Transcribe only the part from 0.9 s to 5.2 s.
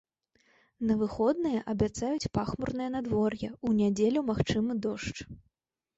На выходныя абяцаюць пахмурнае надвор'е, у нядзелю магчымы дождж.